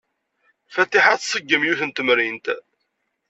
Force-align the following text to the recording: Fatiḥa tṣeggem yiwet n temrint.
Fatiḥa 0.73 1.15
tṣeggem 1.17 1.63
yiwet 1.65 1.81
n 1.85 1.89
temrint. 1.91 2.45